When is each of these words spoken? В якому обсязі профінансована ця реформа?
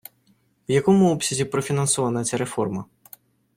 В 0.69 0.71
якому 0.71 1.11
обсязі 1.11 1.45
профінансована 1.45 2.23
ця 2.23 2.37
реформа? 2.37 2.85